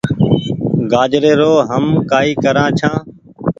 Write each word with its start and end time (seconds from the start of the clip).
گآجري 0.91 1.33
رو 1.39 1.53
هم 1.69 1.85
ڪآئي 2.09 2.31
ڪرآن 2.43 2.69
ڇآن۔ 2.79 2.97